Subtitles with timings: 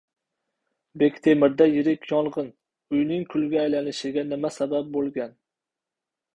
[1.01, 2.49] Bektemirda yirik yong‘in.
[2.97, 5.41] Uyning kulga aylanishiga nima sabab bo‘lgan?